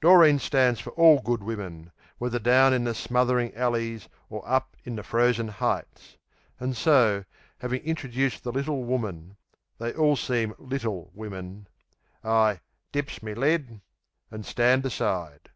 [0.00, 4.96] Doreen stands for all good women, whether down in the smothering alleys or up in
[4.96, 6.16] the frozen heights.
[6.58, 7.24] And so,
[7.60, 9.36] having introduced the little woman
[9.78, 11.68] (they all seem "little" women),
[12.24, 12.58] I
[12.90, 13.80] "dips me lid"
[14.32, 15.48] and stand aside.